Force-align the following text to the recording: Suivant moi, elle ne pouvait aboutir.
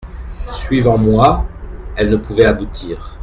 Suivant 0.49 0.97
moi, 0.97 1.47
elle 1.95 2.09
ne 2.09 2.17
pouvait 2.17 2.45
aboutir. 2.45 3.19